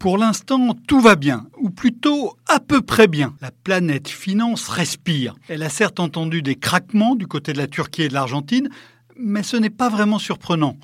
Pour 0.00 0.16
l'instant, 0.16 0.74
tout 0.88 1.00
va 1.00 1.14
bien, 1.14 1.46
ou 1.58 1.68
plutôt 1.68 2.34
à 2.48 2.58
peu 2.58 2.80
près 2.80 3.06
bien. 3.06 3.34
La 3.42 3.50
planète 3.50 4.08
finance 4.08 4.66
respire. 4.68 5.34
Elle 5.46 5.62
a 5.62 5.68
certes 5.68 6.00
entendu 6.00 6.40
des 6.40 6.54
craquements 6.54 7.16
du 7.16 7.26
côté 7.26 7.52
de 7.52 7.58
la 7.58 7.66
Turquie 7.66 8.04
et 8.04 8.08
de 8.08 8.14
l'Argentine, 8.14 8.70
mais 9.18 9.42
ce 9.42 9.58
n'est 9.58 9.68
pas 9.68 9.90
vraiment 9.90 10.18
surprenant. 10.18 10.78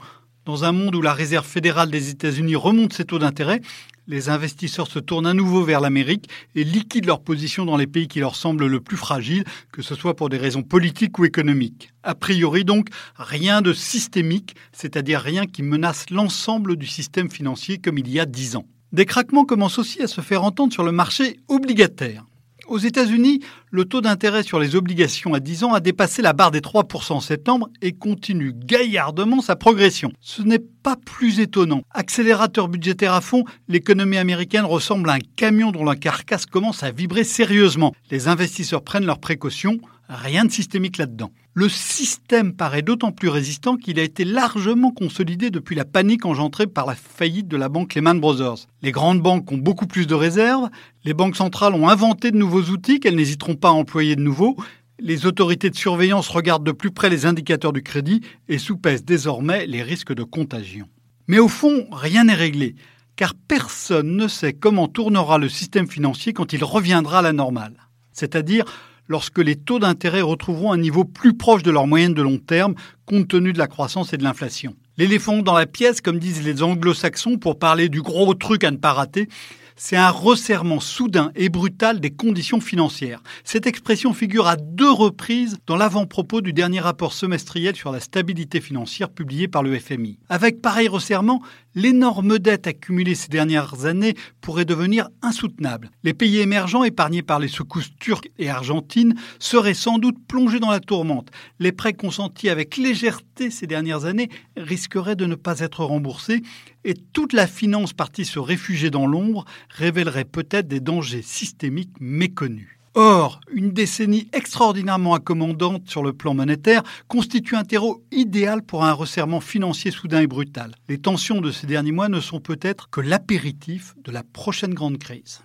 Dans 0.45 0.65
un 0.65 0.73
monde 0.73 0.95
où 0.95 1.01
la 1.01 1.15
Réserve 1.15 1.47
fédérale 1.47 1.91
des 1.91 2.11
États-Unis 2.11 2.57
remonte 2.57 2.93
ses 2.93 3.07
taux 3.07 3.19
d'intérêt, 3.19 3.63
les 4.07 4.29
investisseurs 4.29 4.87
se 4.87 4.99
tournent 4.99 5.27
à 5.27 5.33
nouveau 5.33 5.65
vers 5.65 5.81
l'Amérique 5.81 6.29
et 6.55 6.63
liquident 6.63 7.07
leur 7.07 7.23
position 7.23 7.65
dans 7.65 7.79
les 7.79 7.87
pays 7.87 8.09
qui 8.09 8.21
leur 8.21 8.37
semblent 8.37 8.67
le 8.67 8.81
plus 8.81 8.99
fragiles, 8.99 9.45
que 9.73 9.81
ce 9.81 9.95
soit 9.95 10.15
pour 10.15 10.29
des 10.29 10.37
raisons 10.37 10.63
politiques 10.63 11.19
ou 11.19 11.25
économiques. 11.25 11.89
A 12.03 12.15
priori 12.15 12.67
donc, 12.67 12.89
rien 13.17 13.63
de 13.63 13.73
systémique, 13.73 14.57
c'est-à-dire 14.73 15.21
rien 15.21 15.47
qui 15.47 15.63
menace 15.63 16.11
l'ensemble 16.11 16.77
du 16.77 16.87
système 16.87 17.31
financier 17.31 17.79
comme 17.79 17.97
il 17.97 18.11
y 18.11 18.21
a 18.21 18.27
dix 18.27 18.57
ans. 18.57 18.67
Des 18.93 19.05
craquements 19.05 19.45
commencent 19.45 19.79
aussi 19.79 20.01
à 20.03 20.07
se 20.07 20.21
faire 20.21 20.45
entendre 20.45 20.73
sur 20.73 20.85
le 20.85 20.93
marché 20.93 21.39
obligataire. 21.49 22.25
Aux 22.69 22.79
États-Unis, 22.79 23.41
le 23.71 23.85
taux 23.85 24.01
d'intérêt 24.01 24.43
sur 24.43 24.59
les 24.59 24.75
obligations 24.75 25.35
à 25.35 25.41
10 25.41 25.65
ans 25.65 25.73
a 25.73 25.81
dépassé 25.81 26.21
la 26.21 26.33
barre 26.33 26.51
des 26.51 26.61
3% 26.61 27.13
en 27.13 27.21
septembre 27.21 27.69
et 27.81 27.93
continue 27.93 28.53
gaillardement 28.53 29.41
sa 29.41 29.55
progression. 29.55 30.13
Ce 30.21 30.43
n'est 30.43 30.59
pas 30.83 30.97
plus 30.97 31.39
étonnant. 31.39 31.83
Accélérateur 31.93 32.69
budgétaire 32.69 33.13
à 33.13 33.21
fond, 33.21 33.45
l'économie 33.69 34.19
américaine 34.19 34.65
ressemble 34.65 35.11
à 35.11 35.15
un 35.15 35.21
camion 35.37 35.71
dont 35.71 35.85
la 35.85 35.95
carcasse 35.95 36.47
commence 36.47 36.83
à 36.83 36.91
vibrer 36.91 37.25
sérieusement. 37.25 37.95
Les 38.11 38.27
investisseurs 38.27 38.83
prennent 38.83 39.07
leurs 39.07 39.21
précautions, 39.21 39.79
rien 40.09 40.45
de 40.45 40.51
systémique 40.51 40.99
là-dedans. 40.99 41.31
Le 41.59 41.71
système 41.71 42.53
paraît 42.53 42.83
d'autant 42.83 43.13
plus 43.13 43.31
résistant 43.31 43.79
qu'il 43.79 43.99
a 43.99 44.03
été 44.03 44.27
largement 44.27 44.91
consolidé 44.91 45.49
depuis 45.49 45.75
la 45.75 45.87
panique 45.87 46.27
engendrée 46.27 46.67
par 46.67 46.85
la 46.85 46.95
faillite 46.95 47.49
de 47.49 47.57
la 47.57 47.71
banque 47.71 47.95
Lehman 47.95 48.21
Brothers. 48.21 48.67
Les 48.83 48.93
grandes 48.93 49.23
banques 49.23 49.51
ont 49.51 49.57
beaucoup 49.57 49.87
plus 49.87 50.07
de 50.07 50.13
réserves, 50.13 50.69
les 51.05 51.15
banques 51.15 51.35
centrales 51.35 51.73
ont 51.73 51.89
inventé 51.89 52.31
de 52.31 52.37
nouveaux 52.37 52.65
outils 52.65 53.01
qu'elles 53.01 53.17
n'hésiteront 53.17 53.55
pas 53.55 53.71
à 53.71 53.73
employer 53.73 54.17
de 54.17 54.21
nouveau, 54.21 54.55
les 55.01 55.25
autorités 55.25 55.71
de 55.71 55.77
surveillance 55.77 56.29
regardent 56.29 56.67
de 56.67 56.73
plus 56.73 56.91
près 56.91 57.09
les 57.09 57.25
indicateurs 57.25 57.73
du 57.73 57.83
crédit 57.83 58.21
et 58.51 58.59
soupèsent 58.59 59.07
désormais 59.07 59.65
les 59.65 59.83
risques 59.83 60.13
de 60.13 60.25
contagion. 60.25 60.87
Mais 61.27 61.39
au 61.39 61.49
fond, 61.49 61.87
rien 61.91 62.25
n'est 62.25 62.35
réglé, 62.35 62.75
car 63.17 63.33
personne 63.35 64.15
ne 64.15 64.29
sait 64.29 64.53
comment 64.53 64.89
tournera 64.89 65.39
le 65.39 65.49
système 65.49 65.89
financier 65.89 66.35
quand 66.35 66.53
il 66.53 66.63
reviendra 66.65 67.21
à 67.21 67.23
la 67.23 67.33
normale. 67.33 67.89
C'est-à-dire 68.13 68.67
lorsque 69.09 69.39
les 69.39 69.57
taux 69.57 69.79
d'intérêt 69.79 70.21
retrouveront 70.21 70.73
un 70.73 70.79
niveau 70.79 71.05
plus 71.05 71.35
proche 71.35 71.63
de 71.63 71.71
leur 71.71 71.87
moyenne 71.87 72.15
de 72.15 72.23
long 72.23 72.39
terme, 72.39 72.75
compte 73.05 73.29
tenu 73.29 73.53
de 73.53 73.59
la 73.59 73.67
croissance 73.67 74.13
et 74.13 74.17
de 74.17 74.25
l'inflation. 74.25 74.75
L'éléphant 74.99 75.39
dans 75.39 75.55
la 75.57 75.67
pièce, 75.67 76.01
comme 76.01 76.19
disent 76.19 76.45
les 76.45 76.63
anglo-saxons 76.63 77.37
pour 77.37 77.59
parler 77.59 77.89
du 77.89 78.03
gros 78.03 78.35
truc 78.35 78.65
à 78.65 78.71
ne 78.71 78.77
pas 78.77 78.93
rater, 78.93 79.29
c'est 79.77 79.97
un 79.97 80.11
resserrement 80.11 80.81
soudain 80.81 81.31
et 81.37 81.51
brutal 81.51 82.01
des 82.01 82.11
conditions 82.11 82.61
financières. 82.61 83.23
Cette 83.45 83.67
expression 83.67 84.15
figure 84.15 84.47
à 84.47 84.57
deux 84.57 84.91
reprises 84.91 85.59
dans 85.67 85.77
l'avant-propos 85.77 86.41
du 86.41 86.53
dernier 86.53 86.81
rapport 86.81 87.13
semestriel 87.13 87.77
sur 87.77 87.93
la 87.93 88.01
stabilité 88.01 88.61
financière 88.61 89.11
publié 89.11 89.49
par 89.49 89.63
le 89.63 89.79
FMI. 89.79 90.19
Avec 90.31 90.63
pareil 90.63 90.89
resserrement, 90.89 91.43
l'énorme 91.75 92.39
dette 92.39 92.67
accumulée 92.67 93.15
ces 93.15 93.29
dernières 93.29 93.85
années 93.85 94.15
pourrait 94.41 94.65
devenir 94.65 95.09
insoutenable. 95.21 95.91
Les 96.03 96.15
pays 96.15 96.39
émergents 96.39 96.83
épargnés 96.83 97.23
par 97.23 97.39
les 97.39 97.49
secousses 97.49 97.91
turques 98.01 98.31
et 98.39 98.49
argentines 98.49 99.15
seraient 99.39 99.75
sans 99.75 99.99
doute 99.99 100.17
plongés 100.27 100.59
dans 100.59 100.71
la 100.71 100.81
tourmente. 100.81 101.31
Les 101.61 101.73
prêts 101.73 101.93
consentis 101.93 102.49
avec 102.49 102.79
légèreté 102.79 103.51
ces 103.51 103.67
dernières 103.67 104.07
années 104.07 104.31
risqueraient 104.57 105.17
de 105.17 105.27
ne 105.27 105.35
pas 105.35 105.61
être 105.61 105.85
remboursés 105.85 106.43
et 106.85 106.95
toute 106.95 107.33
la 107.33 107.47
finance 107.47 107.93
partie 107.93 108.25
se 108.25 108.39
réfugier 108.39 108.91
dans 108.91 109.07
l'ombre 109.07 109.45
révélerait 109.71 110.25
peut-être 110.25 110.69
des 110.69 110.81
dangers 110.81 111.23
systémiques 111.23 111.95
méconnus. 112.01 112.77
Or, 112.99 113.41
une 113.53 113.73
décennie 113.73 114.31
extraordinairement 114.33 115.13
accommodante 115.13 115.87
sur 115.87 116.03
le 116.03 116.15
plan 116.15 116.33
monétaire 116.33 116.83
constitue 117.09 117.55
un 117.55 117.63
terreau 117.63 118.03
idéal 118.11 118.63
pour 118.63 118.87
un 118.87 118.95
resserrement 118.95 119.41
financier 119.41 119.91
soudain 119.91 120.23
et 120.23 120.27
brutal. 120.27 120.75
Les 120.89 120.97
tensions 120.97 121.43
de 121.43 121.51
ces 121.51 121.67
derniers 121.67 121.93
mois 121.93 122.09
ne 122.09 122.21
sont 122.21 122.41
peut-être 122.41 122.89
que 122.89 123.03
l'apéritif 123.03 123.95
de 124.03 124.13
la 124.13 124.23
prochaine 124.23 124.73
grande 124.73 124.97
crise. 124.97 125.43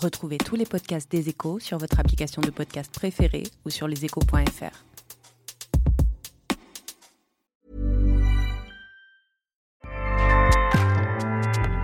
Retrouvez 0.00 0.38
tous 0.38 0.56
les 0.56 0.66
podcasts 0.66 1.10
des 1.10 1.28
échos 1.28 1.60
sur 1.60 1.78
votre 1.78 2.00
application 2.00 2.42
de 2.42 2.50
podcast 2.50 2.92
préférée 2.92 3.44
ou 3.64 3.70
sur 3.70 3.86
leséchos.fr. 3.86 4.87